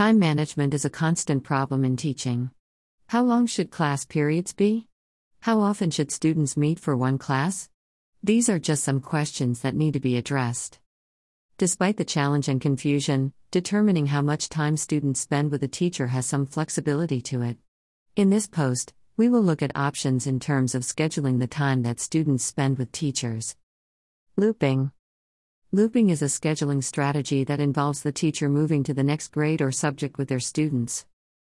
[0.00, 2.52] Time management is a constant problem in teaching.
[3.08, 4.88] How long should class periods be?
[5.40, 7.68] How often should students meet for one class?
[8.22, 10.78] These are just some questions that need to be addressed.
[11.58, 16.24] Despite the challenge and confusion, determining how much time students spend with a teacher has
[16.24, 17.58] some flexibility to it.
[18.16, 22.00] In this post, we will look at options in terms of scheduling the time that
[22.00, 23.54] students spend with teachers.
[24.38, 24.92] Looping
[25.72, 29.70] Looping is a scheduling strategy that involves the teacher moving to the next grade or
[29.70, 31.06] subject with their students.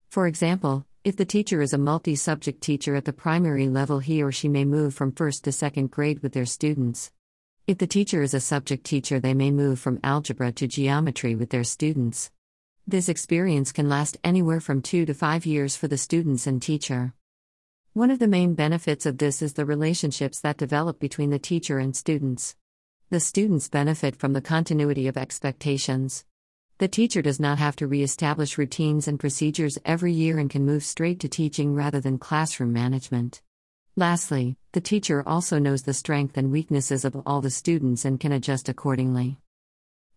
[0.09, 4.21] For example, if the teacher is a multi subject teacher at the primary level, he
[4.21, 7.13] or she may move from first to second grade with their students.
[7.65, 11.51] If the teacher is a subject teacher, they may move from algebra to geometry with
[11.51, 12.29] their students.
[12.85, 17.13] This experience can last anywhere from two to five years for the students and teacher.
[17.93, 21.79] One of the main benefits of this is the relationships that develop between the teacher
[21.79, 22.57] and students.
[23.11, 26.25] The students benefit from the continuity of expectations.
[26.77, 30.63] The teacher does not have to re establish routines and procedures every year and can
[30.63, 33.41] move straight to teaching rather than classroom management.
[33.95, 38.31] Lastly, the teacher also knows the strength and weaknesses of all the students and can
[38.31, 39.39] adjust accordingly.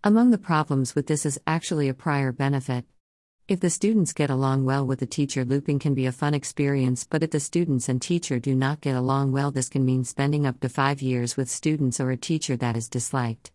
[0.05, 2.85] Among the problems with this is actually a prior benefit.
[3.53, 7.05] If the students get along well with the teacher, looping can be a fun experience,
[7.05, 10.47] but if the students and teacher do not get along well, this can mean spending
[10.47, 13.53] up to five years with students or a teacher that is disliked.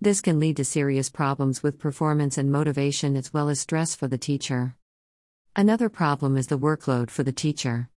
[0.00, 4.08] This can lead to serious problems with performance and motivation as well as stress for
[4.08, 4.76] the teacher.
[5.54, 7.90] Another problem is the workload for the teacher.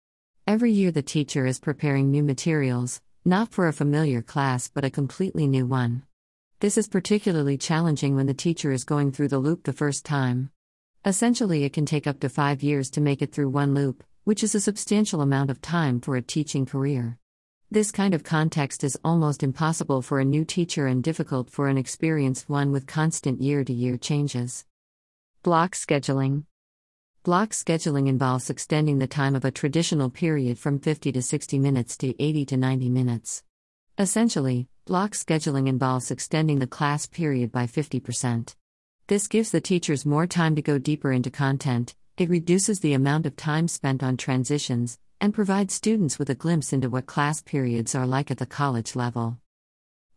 [0.47, 4.89] Every year, the teacher is preparing new materials, not for a familiar class but a
[4.89, 6.07] completely new one.
[6.59, 10.49] This is particularly challenging when the teacher is going through the loop the first time.
[11.07, 14.43] Essentially, it can take up to five years to make it through one loop, which
[14.43, 17.19] is a substantial amount of time for a teaching career.
[17.69, 21.77] This kind of context is almost impossible for a new teacher and difficult for an
[21.77, 24.65] experienced one with constant year to year changes.
[25.43, 26.45] Block scheduling
[27.21, 31.97] Block scheduling involves extending the time of a traditional period from 50 to 60 minutes
[31.97, 33.43] to 80 to 90 minutes.
[33.99, 38.55] Essentially, block scheduling involves extending the class period by 50%.
[39.07, 43.27] This gives the teachers more time to go deeper into content, it reduces the amount
[43.27, 47.93] of time spent on transitions, and provides students with a glimpse into what class periods
[47.93, 49.37] are like at the college level.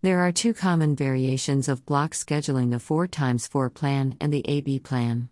[0.00, 4.43] There are two common variations of block scheduling the 4 times 4 plan and the
[4.49, 5.28] AB plan.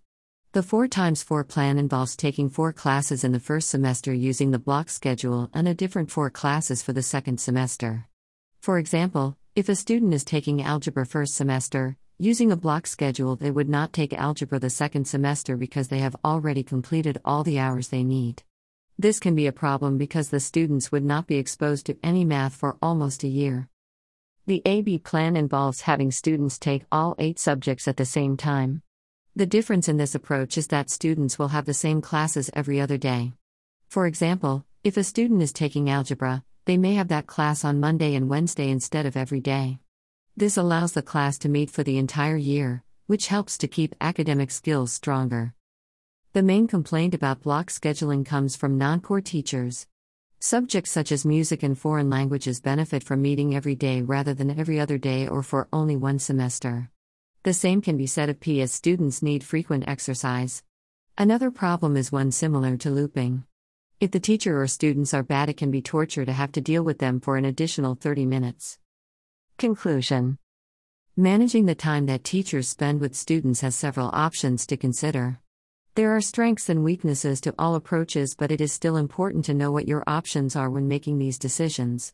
[0.53, 4.59] The 4 times 4 plan involves taking four classes in the first semester using the
[4.59, 8.07] block schedule and a different four classes for the second semester.
[8.61, 13.51] For example, if a student is taking algebra first semester, using a block schedule, they
[13.51, 17.89] would not take algebra the second semester because they have already completed all the hours
[17.89, 18.43] they need.
[18.99, 22.55] This can be a problem because the students would not be exposed to any math
[22.55, 23.69] for almost a year.
[24.47, 28.83] The AB plan involves having students take all eight subjects at the same time.
[29.35, 32.97] The difference in this approach is that students will have the same classes every other
[32.97, 33.33] day.
[33.89, 38.15] For example, if a student is taking algebra, they may have that class on Monday
[38.15, 39.81] and Wednesday instead of every day.
[40.39, 44.51] This allows the class to meet for the entire year, which helps to keep academic
[44.51, 45.55] skills stronger.
[46.35, 49.87] The main complaint about block scheduling comes from non core teachers.
[50.39, 54.79] Subjects such as music and foreign languages benefit from meeting every day rather than every
[54.79, 56.91] other day or for only one semester.
[57.45, 60.63] The same can be said of PE as students need frequent exercise.
[61.17, 63.45] Another problem is one similar to looping.
[64.01, 66.83] If the teacher or students are bad, it can be torture to have to deal
[66.83, 68.79] with them for an additional 30 minutes.
[69.59, 70.37] Conclusion
[71.17, 75.41] Managing the time that teachers spend with students has several options to consider.
[75.95, 79.73] There are strengths and weaknesses to all approaches, but it is still important to know
[79.73, 82.13] what your options are when making these decisions.